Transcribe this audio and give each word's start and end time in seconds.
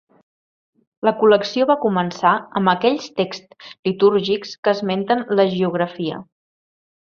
La 1.07 1.11
col·lecció 1.19 1.67
va 1.71 1.75
començar 1.83 2.31
amb 2.61 2.71
aquells 2.73 3.07
texts 3.21 3.77
litúrgics 3.91 4.57
que 4.65 4.75
esmenten 4.79 5.25
l'hagiografia. 5.37 6.27